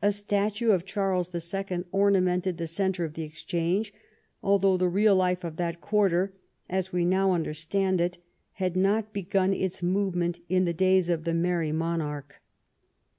[0.00, 3.92] A statue of Charles the Second ornamented the centre of the Exchange,
[4.42, 6.32] although the real life of that quarter,
[6.70, 11.34] as we now understand it, had not begun its movement in the days of the
[11.34, 12.40] Merry Monarch.